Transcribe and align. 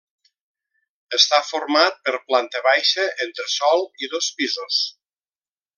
Està 1.17 1.39
format 1.49 2.01
per 2.09 2.15
planta 2.31 2.63
baixa, 2.69 3.07
entresòl 3.27 3.87
i 4.07 4.11
dos 4.15 4.35
pisos. 4.41 4.85